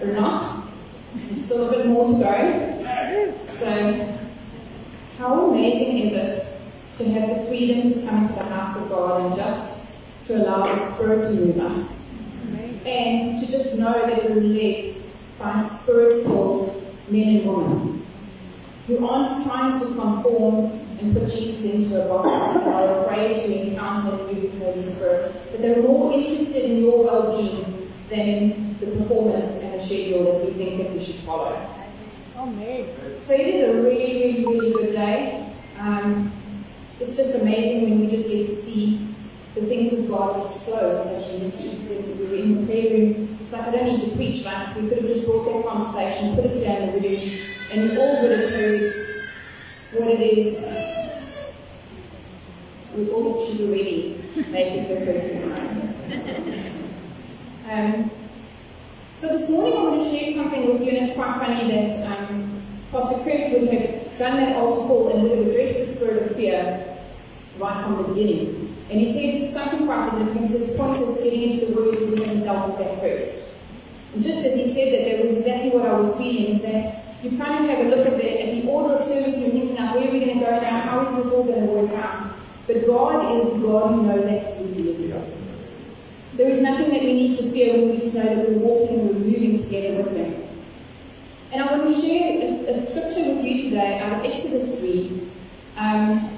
[0.00, 0.64] or not.
[1.36, 3.42] Still a bit more to go.
[3.48, 4.18] So,
[5.18, 6.58] how amazing is it
[6.98, 9.84] to have the freedom to come to the house of God and just
[10.24, 12.12] to allow the Spirit to move us?
[12.84, 14.96] And to just know that we're led
[15.38, 18.06] by spirit filled men and women
[18.86, 20.66] who aren't trying to conform
[21.00, 25.60] and put Jesus into a box and are afraid to encounter the Holy Spirit, but
[25.60, 30.52] they're more interested in your well being than in the performance and schedule that we
[30.52, 31.54] think that we should follow.
[32.36, 32.86] Amen.
[33.22, 35.52] So it is a really, really, really good day.
[35.78, 36.32] Um,
[36.98, 39.14] it's just amazing when we just get to see
[39.54, 41.76] the things of God just flow in such unity.
[41.86, 44.76] When we were in the prayer room, it's like I don't need to preach, like
[44.76, 47.30] we could have just brought that conversation, put it in the room,
[47.72, 48.92] and we all would have heard
[49.92, 51.54] what it is.
[52.96, 54.18] We all she's already
[54.50, 55.76] making her presence known.
[57.68, 58.10] Um,
[59.26, 62.18] so this morning I want to share something with you, and it's quite funny that
[62.18, 62.62] um,
[62.92, 66.36] Pastor Kirk would have done that altar call and would have addressed the spirit of
[66.36, 66.96] fear
[67.58, 68.72] right from the beginning.
[68.88, 72.44] And he said something quite significant because it's pointless getting into the word we haven't
[72.44, 73.52] dealt with that first.
[74.14, 77.02] And just as he said that, that was exactly what I was feeling, is that
[77.24, 79.52] you kind of have a look at the, at the order of service and you're
[79.52, 80.80] thinking, now where are we going to go now?
[80.82, 82.30] How is this all going to work out?
[82.68, 84.55] But God is the God who knows everything.
[86.36, 89.00] There is nothing that we need to fear when we just know that we're walking
[89.00, 90.34] and we're moving together with Him.
[91.50, 95.28] And I want to share a, a scripture with you today out of Exodus 3.
[95.78, 96.28] Um,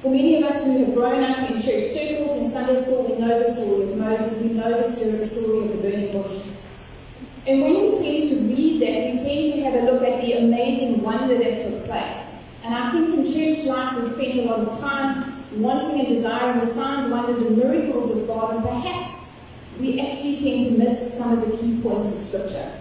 [0.00, 3.18] for many of us who have grown up in church circles in Sunday school, we
[3.20, 6.46] know the story of Moses, we know the story of the burning bush.
[7.44, 10.34] And when we tend to read that, we tend to have a look at the
[10.34, 12.40] amazing wonder that took place.
[12.62, 16.60] And I think in church life we've spent a lot of time wanting and desiring
[16.60, 19.21] the signs, wonders, and miracles of God, and perhaps
[19.80, 22.72] we actually tend to miss some of the key points of Scripture.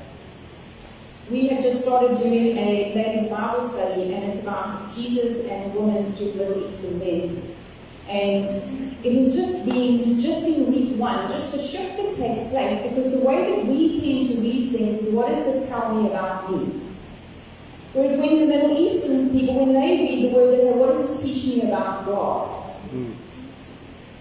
[1.30, 6.12] We have just started doing a ladies' Bible study, and it's about Jesus and women
[6.14, 7.46] through Middle Eastern lens.
[8.10, 8.46] And
[9.06, 13.12] it has just been, just in week one, just the shift that takes place because
[13.12, 16.52] the way that we tend to read things is what does this tell me about
[16.52, 16.82] me?
[17.94, 21.24] Whereas when the Middle Eastern people, when they read the word, they say, what does
[21.24, 22.76] this teach me about God?
[22.94, 23.14] Mm.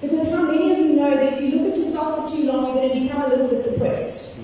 [0.01, 2.75] Because how many of you know that you look at yourself for too long, you're
[2.75, 4.35] going to become a little bit depressed?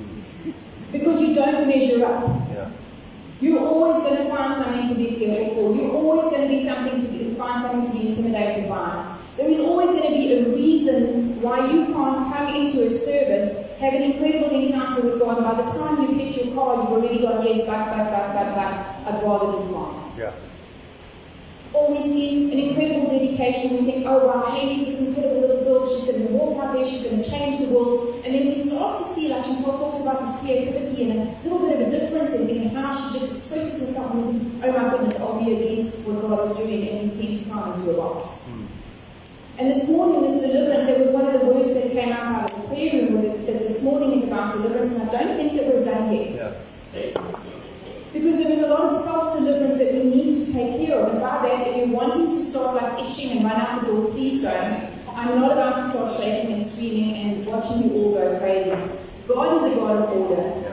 [0.92, 2.40] Because you don't measure up.
[2.52, 2.70] Yeah.
[3.40, 5.80] You're always going to find something to be fearful for.
[5.80, 9.16] You're always going to be something to be, find something to be intimidated by.
[9.36, 13.68] There is always going to be a reason why you can't come into a service,
[13.78, 16.86] have an incredible encounter with God, and by the time you pick your car, you've
[16.86, 18.96] already gone, yes, back, back, back, back, back.
[19.06, 20.18] I'd rather be quiet.
[20.18, 20.32] Yeah.
[21.74, 25.86] Or we see an incredible dedication, we think, oh wow, Haley's this incredible little girl,
[25.86, 28.22] she's going to walk out there, she's going to change the world.
[28.24, 31.68] And then we start to see, like she talks about this creativity and a little
[31.68, 34.72] bit of a difference in, in how she just expresses herself and we think, oh
[34.72, 37.90] my goodness, I'll be against what God is doing and he's tend to come into
[37.90, 38.48] a box.
[38.48, 38.66] Mm.
[39.58, 42.52] And this morning, this deliverance, there was one of the words that came out out
[42.52, 45.36] of the prayer room was that, that this morning is about deliverance, and I don't
[45.36, 46.54] think that we're done yet.
[46.92, 47.32] Yeah.
[48.12, 51.12] Because there is a lot of self-deliverance that we need to take care of.
[51.12, 53.92] And by that, if you're wanting to start like itching and run out the
[54.46, 58.70] I'm not about to start shaking and screaming and watching you all go crazy.
[59.26, 60.66] God is a God of order.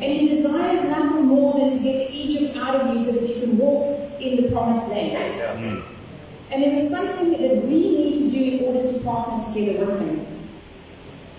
[0.00, 3.40] And He desires nothing more than to get Egypt out of you so that you
[3.40, 5.82] can walk in the promised land.
[6.50, 10.00] And there is something that we need to do in order to partner together with
[10.00, 10.26] Him.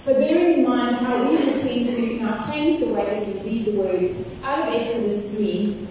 [0.01, 3.50] So bearing in mind how we will tend to now change the way that we
[3.50, 5.88] read the word out of Exodus 3,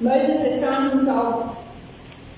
[0.00, 1.53] Moses has found himself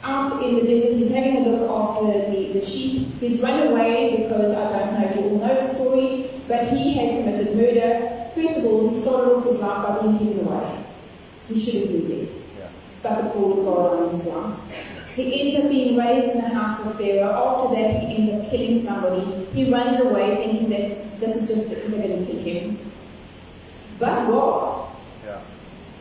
[0.07, 0.97] out in the desert.
[0.97, 3.09] He's having a look after the, the sheep.
[3.21, 6.95] He's run away because, I don't know if you all know the story, but he
[6.95, 8.31] had committed murder.
[8.35, 10.85] First of all, he started off his life by being hidden away.
[11.49, 12.29] He should have been dead.
[12.59, 12.69] Yeah.
[13.03, 15.15] But the call of God on his life.
[15.17, 17.33] He ends up being raised in the house of Pharaoh.
[17.33, 19.47] After that, he ends up killing somebody.
[19.55, 22.79] He runs away thinking that this is just because they're going to kill him.
[23.99, 24.91] But God.
[25.25, 25.41] Yeah.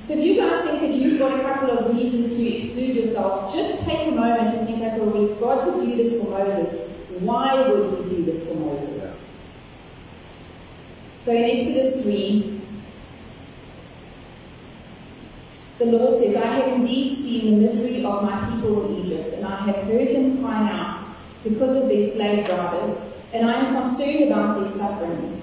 [0.05, 3.53] So if you guys think that you've got a couple of reasons to exclude yourself,
[3.53, 6.91] just take a moment and think, okay, well, if God could do this for Moses,
[7.19, 9.19] why would he do this for Moses?
[11.21, 12.61] So in Exodus 3,
[15.79, 19.45] the Lord says, I have indeed seen the misery of my people in Egypt, and
[19.45, 22.97] I have heard them crying out because of their slave drivers,
[23.33, 25.41] and I am concerned about their suffering.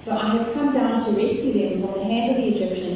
[0.00, 2.87] So I have come down to rescue them from the hand of the Egyptians,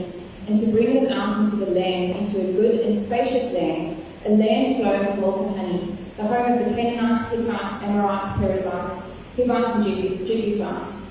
[0.52, 3.96] and to bring them out into the land, into a good and spacious land,
[4.26, 9.02] a land flowing with milk and honey, the home of the Canaanites, Hittites, Amorites, Perizzites,
[9.34, 11.06] Hivites, and Jebusites.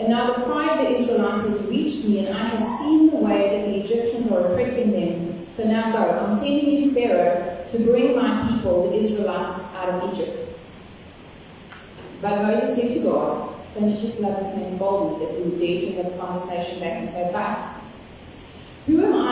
[0.00, 3.18] And now the cry of the Israelites has reached me, and I have seen the
[3.18, 5.46] way that the Egyptians are oppressing them.
[5.52, 6.18] So now go.
[6.18, 10.58] I'm sending you Pharaoh to bring my people, the Israelites, out of Egypt.
[12.20, 15.60] But Moses said to God, Don't you just love this man's boldness that he would
[15.60, 17.81] dare to have a conversation back and say, But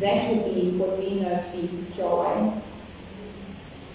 [0.00, 2.60] That would be what we know to be Yahweh.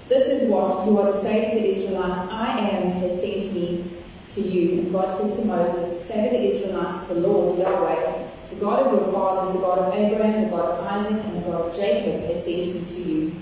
[0.09, 3.85] This is what you are to say to the Israelites, I am has sent me
[4.31, 4.81] to you.
[4.81, 8.93] And God said to Moses, Say to the Israelites, The Lord, Yahweh, the God of
[8.93, 12.25] your fathers, the God of Abraham, the God of Isaac, and the God of Jacob,
[12.25, 13.35] has sent me to you.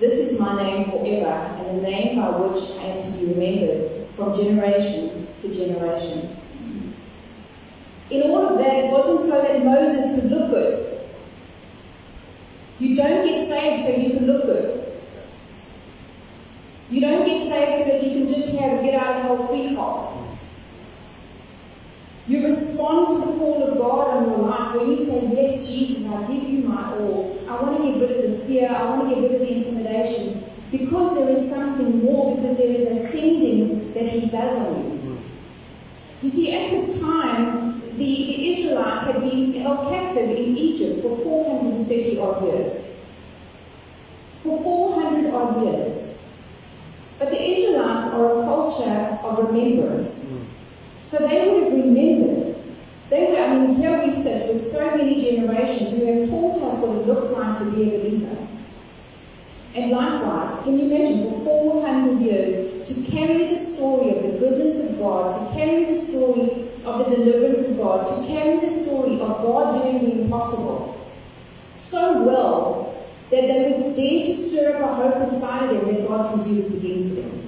[0.00, 4.06] This is my name forever, and the name by which I am to be remembered
[4.16, 6.36] from generation to generation.
[8.10, 10.87] In all of that, it wasn't so that Moses could look good.
[12.80, 14.92] You don't get saved so you can look good.
[16.90, 19.46] You don't get saved so that you can just have a get out of hell
[19.48, 20.18] free card.
[22.28, 26.06] You respond to the call of God on your life when you say, Yes, Jesus,
[26.06, 27.42] I give you my all.
[27.48, 28.68] I want to get rid of the fear.
[28.68, 30.44] I want to get rid of the intimidation.
[30.70, 35.18] Because there is something more, because there is a sending that He does on you.
[36.22, 41.16] You see, at this time, the, the Israelites had been held captive in Egypt for
[41.16, 42.94] 430 odd years.
[44.42, 46.18] For 400 odd years.
[47.18, 50.30] But the Israelites are a culture of remembrance.
[51.06, 52.56] So they would have remembered.
[53.08, 56.82] They would, I mean, here we sit with so many generations who have taught us
[56.82, 58.36] what it looks like to be a believer.
[59.74, 64.90] And likewise, can you imagine for 400 years to carry the story of the goodness
[64.90, 69.14] of God, to carry the story of the deliverance of God, to carry the story
[69.14, 70.94] of God doing the impossible
[71.76, 74.78] so well that they would dare to stir
[75.22, 77.38] inside of them that God can do this again for them.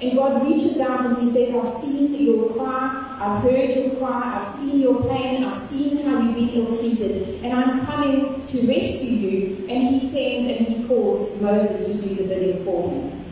[0.00, 4.38] And God reaches out and He says, I've seen your cry, I've heard your cry,
[4.38, 8.66] I've seen your pain, I've seen how you've been ill treated, and I'm coming to
[8.66, 9.66] rescue you.
[9.68, 13.24] And He sends and He calls Moses to do the bidding for Him.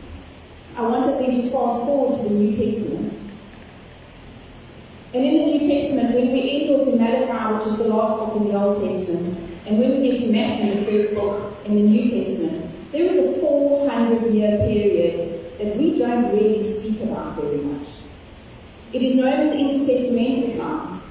[0.75, 3.13] I want us then to fast forward to the New Testament.
[5.13, 8.19] And in the New Testament, when we end off in Malachi, which is the last
[8.19, 9.27] book in the Old Testament,
[9.65, 13.37] and when we get to Matthew, the first book in the New Testament, there is
[13.37, 17.87] a 400 year period that we don't really speak about very much.
[18.93, 21.01] It is known as the intertestamental time.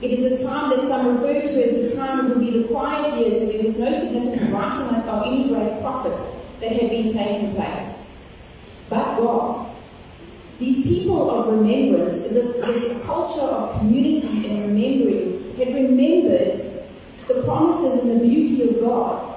[0.00, 3.18] It is a time that some refer to as the time would be the quiet
[3.18, 6.18] years when there was no significant writing of any great prophet
[6.60, 8.10] that had been taking place.
[8.88, 9.70] But God,
[10.58, 16.54] these people of remembrance, this, this culture of community and remembering, had remembered
[17.28, 19.30] the promises and the beauty of God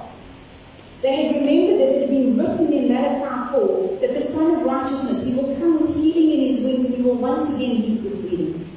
[1.04, 4.62] they had remembered that it had been written in Malachi 4 that the Son of
[4.62, 8.02] Righteousness, he will come with healing in his wings and he will once again meet
[8.02, 8.70] with healing.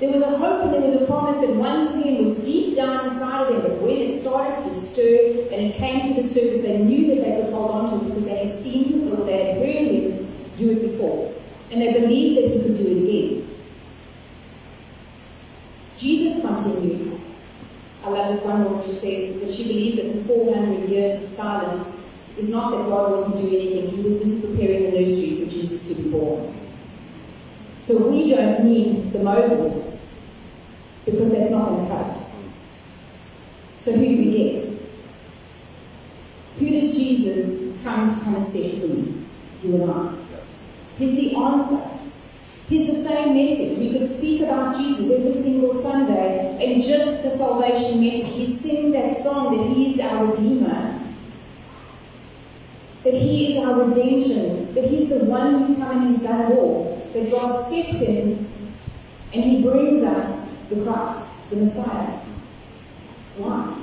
[0.00, 3.10] There was a hope and there was a promise that once again was deep down
[3.10, 6.62] inside of them, but when it started to stir and it came to the surface,
[6.62, 9.24] they knew that they could hold on to it because they had seen him or
[9.24, 11.34] they had heard him do it before.
[11.70, 13.48] And they believed that he could do it again.
[15.96, 17.18] Jesus continues
[18.04, 21.28] I love this one where she says that she believes that the 400 years of
[21.28, 22.00] silence
[22.38, 25.88] is not that God wasn't doing anything, He was busy preparing the nursery for Jesus
[25.88, 26.54] to be born.
[27.82, 29.98] So we don't need the Moses
[31.04, 32.22] because that's not going to cut it.
[33.80, 34.78] So who do we get?
[36.58, 39.14] Who does Jesus come to come and set free?
[39.62, 40.14] You and I.
[40.98, 41.88] He's the answer.
[42.68, 43.78] He's the same message.
[43.78, 48.36] We could speak about Jesus every single Sunday and just the salvation message.
[48.36, 50.97] We sing that song that He is our Redeemer,
[53.10, 56.58] that He is our redemption, that He's the one who's come and He's done it
[56.58, 57.08] all.
[57.14, 58.46] That God steps in
[59.32, 62.18] and He brings us the Christ, the Messiah.
[63.38, 63.74] Why?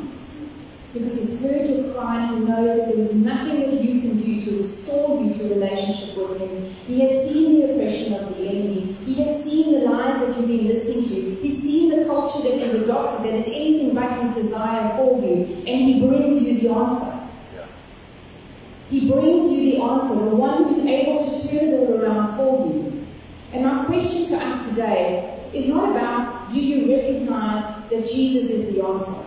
[0.93, 4.17] Because He's heard your cry and He knows that there is nothing that you can
[4.17, 6.75] do to restore you to a relationship with Him.
[6.85, 8.95] He has seen the oppression of the enemy.
[9.05, 11.41] He has seen the lies that you've been listening to.
[11.41, 15.63] He's seen the culture that you've adopted that is anything but His desire for you.
[15.65, 17.24] And He brings you the answer.
[18.89, 22.67] He brings you the answer, the one who's able to turn it all around for
[22.67, 23.05] you.
[23.51, 28.75] And my question to us today is not about do you recognize that Jesus is
[28.75, 29.25] the answer?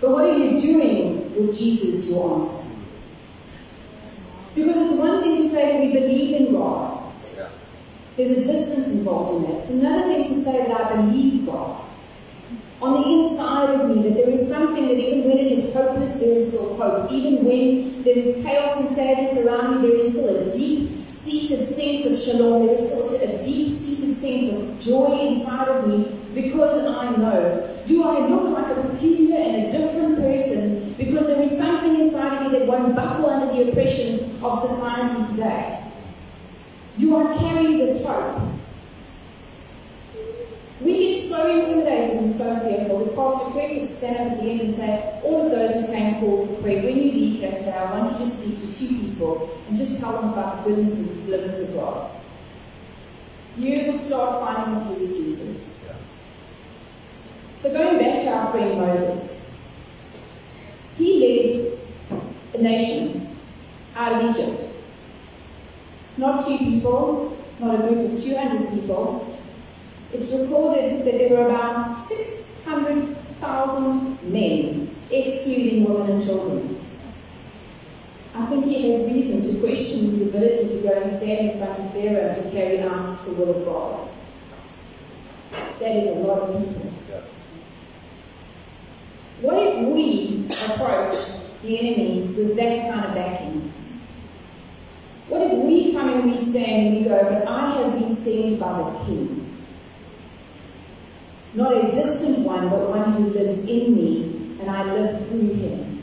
[0.00, 2.66] But what are you doing with Jesus, your answer?
[4.54, 6.98] Because it's one thing to say that we believe in God.
[8.16, 9.60] There's a distance involved in that.
[9.62, 11.86] It's another thing to say that I believe God.
[12.82, 16.18] On the inside of me, that there is something that even when it is hopeless,
[16.18, 17.12] there is still hope.
[17.12, 21.68] Even when there is chaos and sadness around me, there is still a deep seated
[21.68, 22.66] sense of shalom.
[22.66, 27.66] There is still a deep seated sense of joy inside of me because I know.
[27.86, 32.46] Do I look like a peculiar and a different person because there is something inside
[32.46, 35.84] of me that won't buckle under the oppression of society today?
[36.98, 38.52] Do I carry this hope?
[40.80, 42.60] We get so intimidated and so
[43.30, 46.20] that Pastor to stand up at the end and say, all of those who came
[46.20, 48.88] forward for prayer, when you leave here today, I want you to speak to two
[49.00, 52.10] people and just tell them about the goodness and the deliverance of God.
[53.56, 55.70] You will start finding few excuses.
[57.60, 59.44] So going back to our friend Moses,
[60.96, 61.78] he
[62.10, 63.28] led a nation
[63.96, 64.62] out of Egypt.
[66.16, 69.38] Not two people, not a group of 200 people.
[70.12, 72.00] It's recorded that there were about
[73.40, 76.76] 600,000 men, excluding women and children.
[78.34, 81.78] I think he had reason to question his ability to go and stand in front
[81.78, 84.08] of Pharaoh to carry out the will of God.
[85.80, 86.92] That is a lot of people.
[89.40, 93.72] What if we approach the enemy with that kind of backing?
[95.28, 98.60] What if we come and we stand and we go, but I have been sent
[98.60, 99.39] by the King?
[101.54, 106.02] Not a distant one, but one who lives in me, and I live through him.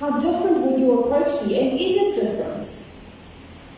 [0.00, 1.58] How different would your approach be?
[1.58, 2.84] And is it different?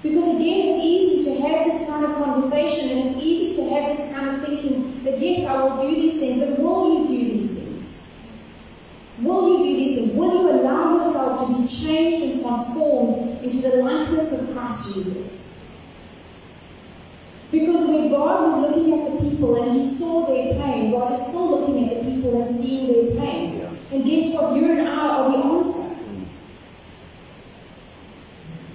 [0.02, 3.97] Because again, it's easy to have this kind of conversation and it's easy to have
[3.97, 7.33] this kind of thinking that yes, I will do these things, but will you do
[7.33, 8.02] these things?
[9.21, 10.19] Will you do these things?
[10.19, 15.50] Will you allow yourself to be changed and transformed into the likeness of Christ Jesus?
[17.50, 19.10] Because when God was looking at the
[19.41, 22.87] people and he saw their pain, God is still looking at the people and seeing
[22.87, 23.59] their pain.
[23.59, 23.71] Yeah.
[23.93, 24.55] And guess what?
[24.55, 25.97] You and I are the answer.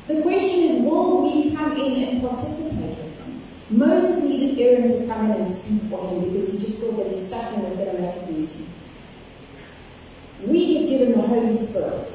[0.08, 3.42] The question is, will we come in and participate with them?
[3.78, 7.08] Moses needed Aaron to come in and speak for him because he just thought that
[7.08, 8.66] his stuck in going to make it easy.
[10.46, 12.08] We have given the Holy Spirit.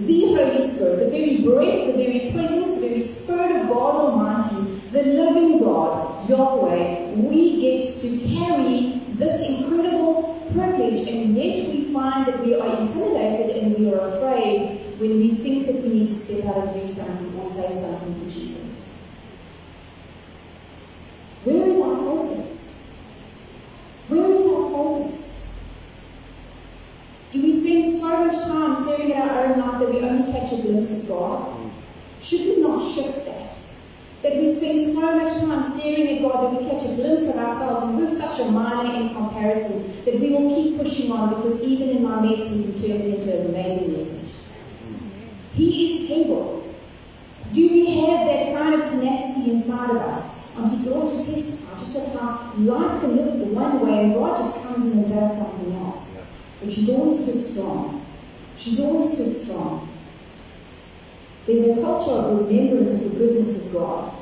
[0.00, 4.80] The Holy Spirit, the very breath, the very presence, the very Spirit of God Almighty,
[4.90, 12.26] the living God, Yahweh, we get to carry this incredible privilege, and yet we find
[12.26, 16.16] that we are intimidated and we are afraid when we think that we need to
[16.16, 18.86] step out and do something or say something for Jesus.
[21.44, 22.74] Where is our focus?
[24.08, 25.48] Where is our focus?
[27.32, 30.52] Do we spend so much time staring at our own life that we only catch
[30.52, 31.70] a glimpse of God?
[32.20, 33.56] Should we not shift that?
[34.22, 37.36] That we spend so much time staring at God that we catch a glimpse of
[37.36, 41.62] ourselves and we're such a minor in comparison that we will keep pushing on because
[41.62, 44.44] even in my mess we can turn it into an amazing message.
[45.54, 46.64] He is able.
[47.52, 50.40] Do we have that kind of tenacity inside of us?
[50.58, 54.36] Auntie George to testify just of how life can look the one way and God
[54.36, 56.18] just comes in and does something else.
[56.60, 58.01] But she's always stood strong.
[58.58, 59.88] She's always stood strong.
[61.46, 64.12] There's a culture of remembrance of the goodness of God.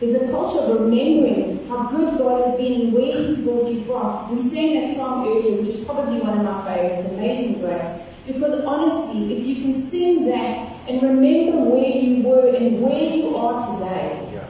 [0.00, 3.80] There's a culture of remembering how good God has been and where He's brought you
[3.84, 4.36] from.
[4.36, 8.02] We sang that song earlier, which is probably one of my favorites, Amazing Grace.
[8.26, 13.36] Because honestly, if you can sing that and remember where you were and where you
[13.36, 14.44] are today, Yeah.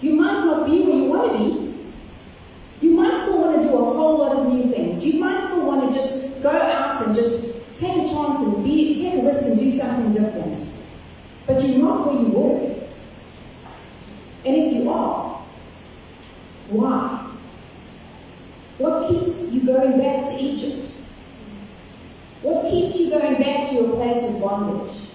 [0.00, 2.86] you might not be where you want to be.
[2.86, 5.04] You might still want to do a whole lot of new things.
[5.04, 9.02] You might still want to just go out and just take a chance and be,
[9.02, 10.56] take a risk and do something different.
[11.46, 12.74] But you're not where you were.
[14.44, 15.40] And if you are,
[16.70, 17.26] why?
[18.78, 20.88] What keeps you going back to Egypt?
[22.42, 25.08] What keeps you going back to your place of bondage?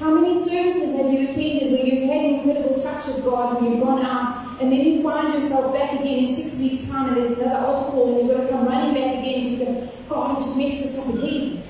[0.00, 3.70] How many services have you attended where you've had an incredible touch of God and
[3.70, 7.16] you've gone out and then you find yourself back again in six weeks' time and
[7.16, 9.88] there's another altar call and you've got to come running back again and you go,
[10.08, 11.62] God, I've just messed this up again.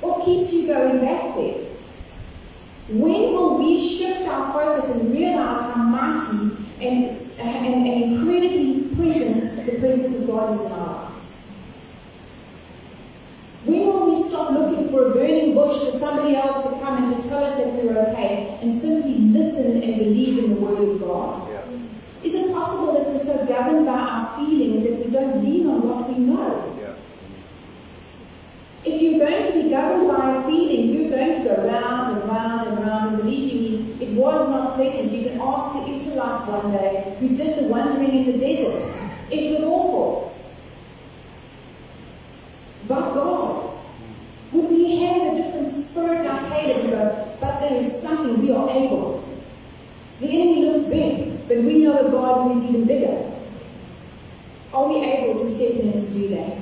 [0.00, 1.62] What keeps you going back there?
[2.88, 9.66] When will we shift our focus and realize how mighty and, and, and incredibly present
[9.66, 11.42] the presence of God is in our lives?
[13.64, 17.20] When will we stop looking for a burning bush for somebody else to come and
[17.20, 21.00] to tell us that we're okay and simply listen and believe in the Word of
[21.00, 21.50] God?
[21.50, 21.62] Yeah.
[22.22, 25.88] Is it possible that we're so governed by our feelings that we don't lean on
[25.88, 26.76] what we know?
[26.80, 26.94] Yeah.
[33.98, 35.12] It was not pleasant.
[35.12, 38.82] You can ask the Israelites one day who did the wandering in the desert.
[39.30, 40.34] It was awful.
[42.86, 43.78] But God,
[44.52, 48.52] would we have a different spirit like Caleb and go, but there is something we
[48.52, 49.24] are able.
[50.20, 53.32] The enemy looks big, but we know a God who is even bigger.
[54.72, 56.58] Are we able to step in and to do that?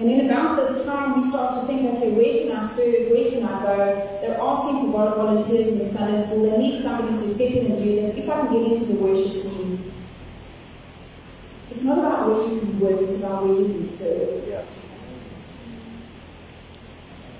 [0.00, 3.10] And in about this time, we start to think, okay, where can I serve?
[3.10, 4.18] Where can I go?
[4.20, 6.50] They're asking for volunteers in the Sunday school.
[6.50, 8.16] They need somebody to step in and do this.
[8.16, 9.92] If I can get into the worship team,
[11.70, 14.48] it's not about where you can work, it's about where you can serve.
[14.48, 14.64] Yeah.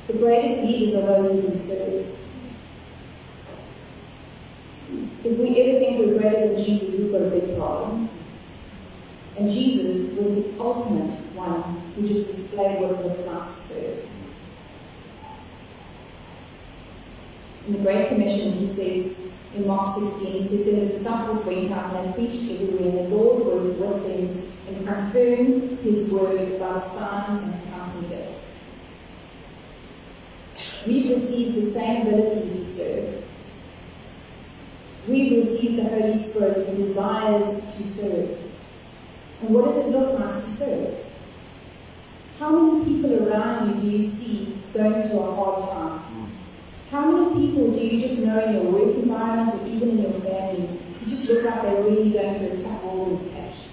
[0.06, 2.06] The greatest leaders are those who can serve.
[5.24, 5.94] If we ever think
[6.64, 8.08] Jesus, we've got a big problem.
[9.38, 11.62] And Jesus was the ultimate one
[11.94, 14.08] who just displayed what it looks like to serve.
[17.66, 19.20] In the Great Commission, he says,
[19.54, 22.98] in Mark 16, he says, Then the disciples went out and they preached everywhere, and
[22.98, 28.40] the Lord worked with them and confirmed his word by the signs and accompanied it.
[30.86, 33.23] We've received the same ability to serve.
[35.14, 38.30] We've received the Holy Spirit who desires to serve.
[39.40, 40.92] And what does it look like to serve?
[42.40, 46.32] How many people around you do you see going through a hard time?
[46.90, 50.20] How many people do you just know in your work environment or even in your
[50.20, 53.68] family who just look like they're really going through a tough this cash?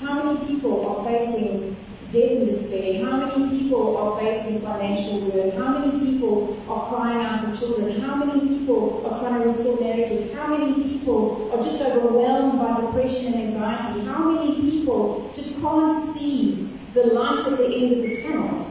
[0.00, 1.67] How many people are facing
[2.12, 3.04] death and despair?
[3.04, 5.50] How many people are facing financial ruin?
[5.56, 8.00] How many people are crying out for children?
[8.00, 10.32] How many people are trying to restore marriages?
[10.34, 14.06] How many people are just overwhelmed by depression and anxiety?
[14.06, 18.66] How many people just can't see the light at the end of the tunnel?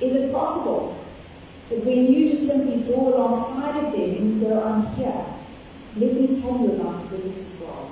[0.00, 1.04] Is it possible
[1.70, 5.24] that when you just simply draw alongside of them and go, I'm here,
[5.96, 7.88] let me tell you about the goodness of God?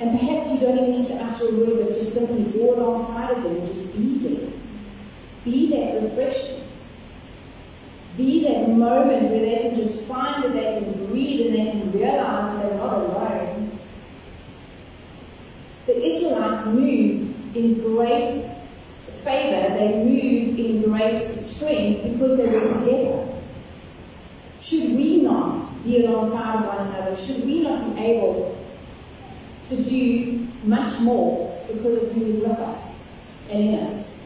[0.00, 3.36] And perhaps you don't even need to utter a word, but just simply draw alongside
[3.36, 4.50] of them and just be there.
[5.44, 6.62] Be that refreshing.
[8.16, 11.92] Be that moment where they can just find that they can breathe and they can
[11.92, 13.78] realize that they're not alone.
[15.84, 18.30] The Israelites moved in great
[19.22, 23.32] favor, they moved in great strength because they were together.
[24.62, 27.16] Should we not be alongside one another?
[27.16, 28.59] Should we not be able
[29.70, 33.02] to do much more because of who is with us
[33.50, 34.18] and in us?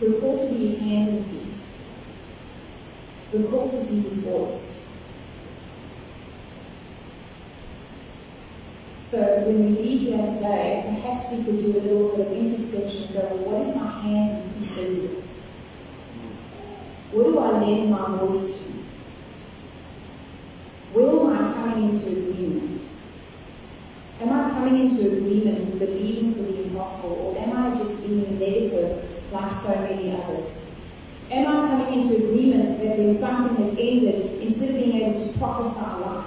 [0.00, 1.54] We're called to be his hands and feet.
[3.32, 4.80] We're called to be his voice.
[9.06, 13.14] So when we leave here today, perhaps we could do a little bit of introspection
[13.14, 15.24] and go, what is my hands and feet busy with?
[17.12, 18.64] Where do I lend my voice to?
[20.94, 22.80] Where am I coming into agreement?
[24.20, 28.38] Am I coming into agreement with believing for the impossible, or am I just being
[28.38, 30.70] negative like so many others?
[31.30, 35.38] Am I coming into agreements that when something has ended, instead of being able to
[35.38, 36.26] prophesy life,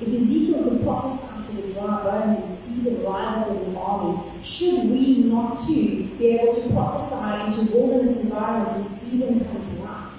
[0.00, 3.78] if Ezekiel could prophesy to the dry bones and see them rise up in the
[3.78, 9.38] army, should we not too be able to prophesy into wilderness environments and see them
[9.38, 10.10] come to life?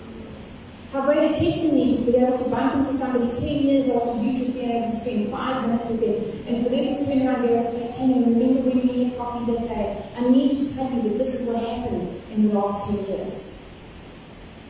[0.93, 4.39] How great a testimony to be able to bump into somebody 10 years after you
[4.39, 7.35] just being able to spend five minutes with them and for them to turn around
[7.35, 10.03] and be able to say, remember when we had coffee that day?
[10.15, 13.61] I need to tell you that this is what happened in the last 10 years.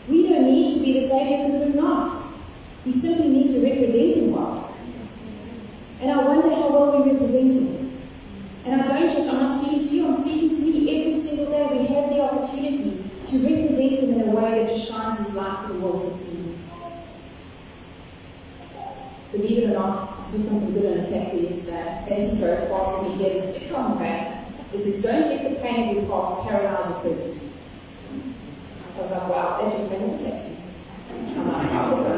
[0.08, 2.34] We don't need to be the Savior because we're not.
[2.86, 4.76] We simply need to represent Him well.
[6.02, 7.92] And I wonder how well we represent Him.
[8.66, 11.46] And I don't just, I'm not speaking to you, I'm speaking to me every single
[11.48, 11.68] day.
[11.72, 15.66] We have the opportunity to represent Him in a way that just shines His light
[15.66, 16.56] for the world to see.
[19.32, 22.06] Believe it or not, I saw something good in a taxi yesterday.
[22.10, 24.46] As he drove past me, he had a sticker on the back.
[24.74, 27.35] It says, Don't let the pain of your past paralyze your present.
[29.28, 30.58] Was like, wow, just the taxi.
[31.38, 32.16] I'm.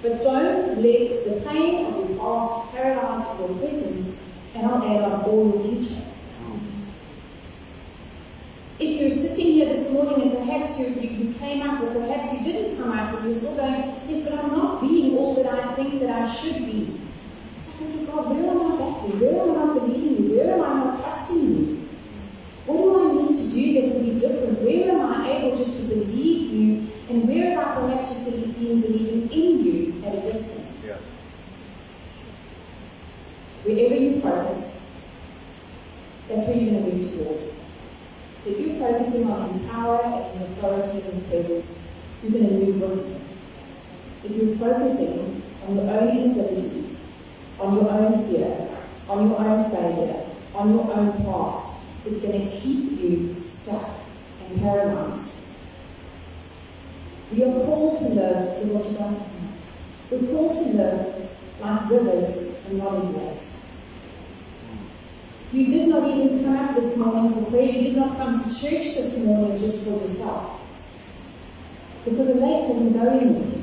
[0.00, 4.16] But don't let the pain of your past paralyze your present,
[4.54, 6.04] and I'll add on all your future.
[8.78, 12.44] If you're sitting here this morning and perhaps you, you, came up, or perhaps you
[12.44, 15.74] didn't come up, but you're still going, yes, but I'm not being all that I
[15.74, 16.96] think that I should be.
[17.58, 19.20] It's like, God, where am I backing?
[19.20, 20.36] Where am I not believing you?
[20.36, 21.88] Where am I not trusting you?
[22.66, 24.60] What do I need to do that will be different?
[24.60, 26.86] Where am I able just to believe you?
[27.08, 30.84] And where have I perhaps just been believing in you at a distance?
[30.86, 30.98] Yeah.
[33.64, 34.84] Wherever you focus,
[36.28, 37.58] that's where you're going to move towards.
[38.44, 41.86] So if you're focusing on His power and His authority and His presence,
[42.22, 43.20] you're going move Him.
[44.24, 46.84] If you're focusing on your own inability,
[47.60, 48.68] on your own fear,
[49.08, 53.88] on your own failure, on your own past, it's going to keep you stuck
[54.48, 55.36] and paralyzed.
[57.32, 59.20] We are called to live to what you guys
[60.10, 61.28] We're called to live
[61.60, 63.66] like rivers and not as lakes.
[65.52, 67.64] You did not even come up this morning for prayer.
[67.64, 70.57] You did not come to church this morning just for yourself.
[72.10, 73.60] Because a lake doesn't go anywhere.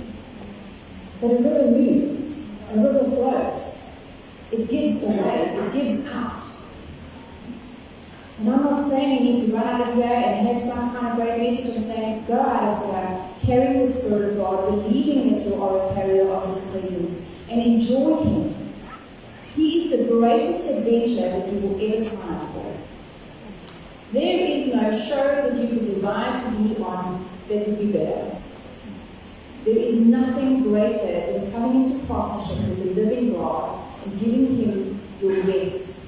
[1.21, 2.45] But a river moves.
[2.71, 3.89] A river flows.
[4.51, 5.55] It gives away.
[5.57, 6.43] It gives out.
[8.39, 11.07] And I'm not saying you need to run out of here and have some kind
[11.07, 11.75] of great message.
[11.75, 15.89] and say, go out of here, carry the Spirit of God, believing that you are
[15.89, 18.53] a carrier of His presence, and enjoy Him.
[19.55, 22.75] He is the greatest adventure that you will ever sign up for.
[24.11, 27.04] There is no show that you could desire to be on
[27.47, 28.37] that would be better.
[29.63, 34.99] There is nothing greater than coming into partnership with the living God and giving Him
[35.21, 36.05] your yes.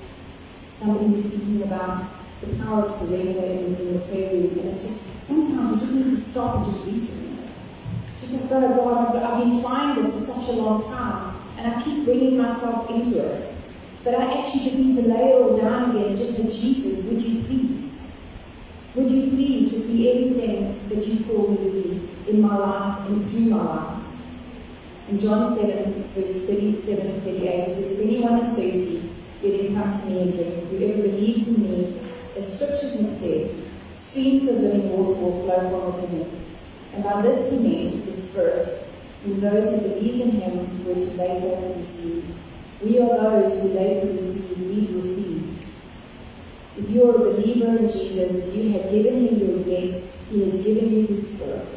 [0.69, 2.03] Somebody was speaking about
[2.41, 5.93] the power of surrender in, in the prayer room, and it's just sometimes we just
[5.93, 7.49] need to stop and just resurrender.
[8.19, 11.81] Just like, God, God, I've been trying this for such a long time, and I
[11.81, 13.53] keep bringing myself into it.
[14.03, 17.03] But I actually just need to lay it all down again and just say, Jesus,
[17.05, 18.07] would you please?
[18.95, 23.25] Would you please be everything that you call me to be in my life and
[23.25, 24.03] through my life?
[25.09, 29.09] In John 7, verse 37 to 38, it says, If anyone is thirsty,
[29.41, 30.69] let him come to me and drink.
[30.69, 31.99] Whoever believes in me,
[32.35, 33.51] as scriptures have said,
[33.93, 36.45] streams of living water will flow from within him.
[36.93, 38.83] And by this he meant the Spirit,
[39.23, 42.25] whom those who believed in him were to later receive.
[42.81, 45.66] We are those who later receive, we received.
[46.77, 50.43] If you are a believer in Jesus, if you have given him your yes, he
[50.43, 51.67] has given you his Spirit.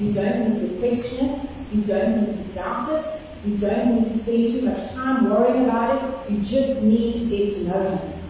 [0.00, 4.08] You don't need to question it, you don't need to doubt it, you don't need
[4.08, 7.98] to spend too much time worrying about it, you just need to get to know
[7.98, 8.20] him.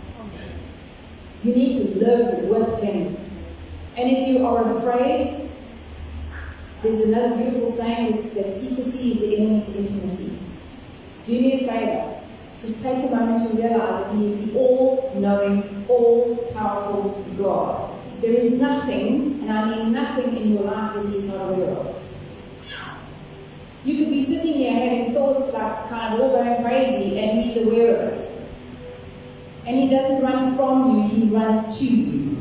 [1.43, 3.17] You need to live with Him.
[3.97, 5.49] And if you are afraid,
[6.83, 10.39] there's another beautiful saying that, that secrecy is the enemy to intimacy.
[11.25, 12.10] Do me a favor.
[12.61, 17.97] Just take a moment to realize that He is the all knowing, all powerful God.
[18.21, 21.71] There is nothing, and I mean nothing in your life that He is not aware
[21.71, 21.97] of.
[23.83, 27.65] You could be sitting here having thoughts like kind of all going crazy, and He's
[27.65, 28.41] aware of it.
[29.67, 32.37] And he doesn't run from you, he runs to you.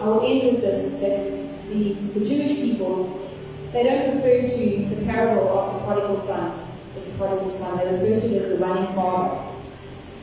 [0.00, 3.28] I will end with this that the, the Jewish people,
[3.72, 6.57] they don't refer to the parable of the prodigal son
[6.98, 9.40] as the prodigal son, they refer to it as the running father.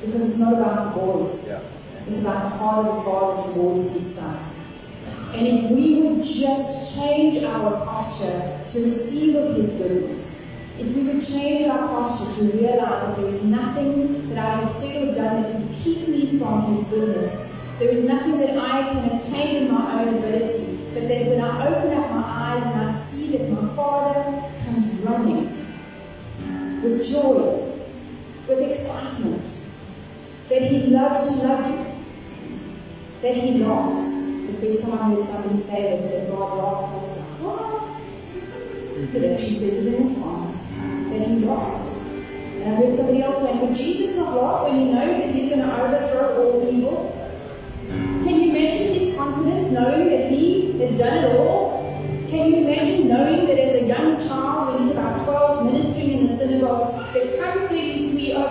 [0.01, 1.61] Because it's not about the boys, yeah.
[2.07, 4.38] it's about the heart of the father towards his son.
[5.33, 10.45] And if we would just change our posture to receive of his goodness,
[10.77, 14.69] if we would change our posture to realize that there is nothing that I have
[14.69, 18.83] said or done that can keep me from His goodness, there is nothing that I
[18.91, 22.89] can attain in my own ability, but that when I open up my eyes and
[22.89, 25.54] I see that my Father comes running
[26.86, 27.74] with joy,
[28.48, 29.67] with excitement,
[30.50, 31.86] that He loves to love you,
[33.21, 34.21] that He laughs.
[34.45, 39.12] The first time I heard somebody say that, that God laughs, I was like, what?
[39.12, 40.65] But actually says it in the Psalms
[41.10, 42.02] that he laughs.
[42.04, 45.50] And I heard somebody else saying, "Would Jesus not laugh when he knows that he's
[45.50, 47.12] going to overthrow all evil?
[47.89, 51.84] Can you imagine his confidence knowing that he has done it all?
[52.30, 54.85] Can you imagine knowing that as a young child, when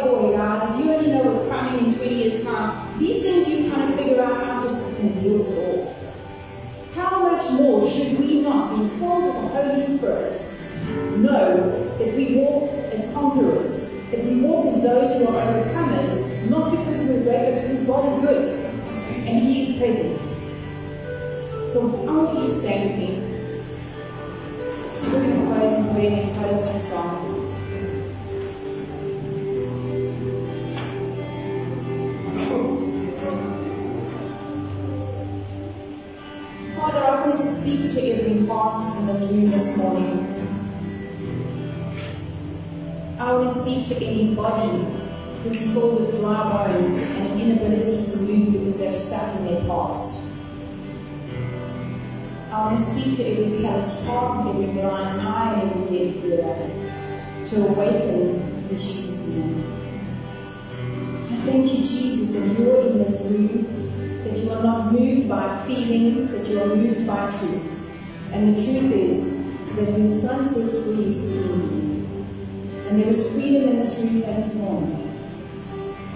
[0.04, 3.90] guys, if you only know what's coming in 20 years' time, these things you're trying
[3.90, 5.96] to figure out, I'm just going to deal with it all.
[6.94, 10.54] How much more should we not be filled with the Holy Spirit
[11.18, 16.70] know that we walk as conquerors, that we walk as those who are overcomers, not
[16.70, 18.64] because we're great, but because God is good
[19.26, 20.16] and He is present.
[21.72, 23.20] So I want you to stand with me.
[25.10, 27.33] We're going to close close this song.
[43.86, 44.84] To any body
[45.42, 49.60] who's filled with dry bones and an inability to move because they're stuck in their
[49.66, 50.26] past.
[52.50, 57.46] I want to speak to every calloused heart, every blind eye, and every dead ear
[57.46, 59.72] to awaken in Jesus' name.
[61.30, 65.28] I thank you, Jesus, that you are in this room, that you are not moved
[65.28, 67.80] by feeling, that you are moved by truth.
[68.32, 69.36] And the truth is
[69.76, 69.98] that the
[72.86, 75.10] And there is freedom in this room here this morning.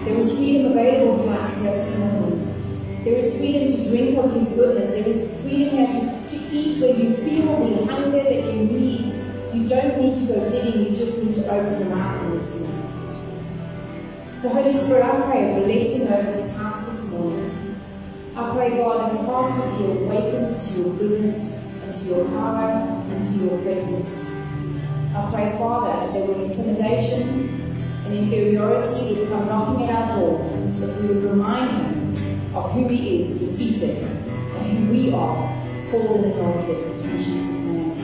[0.03, 3.03] There is freedom available to us here this morning.
[3.03, 4.89] There is freedom to drink of His goodness.
[4.89, 9.05] There is freedom here to, to eat where you feel the hunger that you need.
[9.53, 12.69] You don't need to go digging, you just need to open your mouth and receive.
[14.39, 17.75] So, Holy Spirit, I pray a blessing over this house this morning.
[18.35, 21.51] I pray, God, that hearts will be awakened to your goodness
[21.83, 24.38] and to your power and to your presence.
[25.19, 27.49] I pray, Father, that there will intimidation
[28.05, 30.39] and inferiority would come knocking at our door,
[30.79, 36.23] that we would remind him of who he is, defeated, and who we are, called
[36.23, 37.03] and anointed.
[37.03, 37.98] In Jesus' name.